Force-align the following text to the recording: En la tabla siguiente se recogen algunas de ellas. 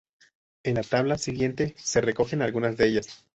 En 0.63 0.73
la 0.73 0.81
tabla 0.81 1.19
siguiente 1.19 1.75
se 1.77 2.01
recogen 2.01 2.41
algunas 2.41 2.75
de 2.75 2.87
ellas. 2.87 3.23